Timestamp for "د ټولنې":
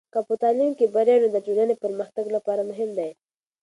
1.43-1.75